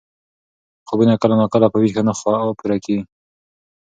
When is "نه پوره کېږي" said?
2.07-3.01